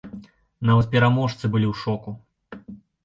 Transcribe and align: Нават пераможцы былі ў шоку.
Нават 0.69 0.89
пераможцы 0.95 1.45
былі 1.57 1.67
ў 1.73 1.75
шоку. 1.83 2.17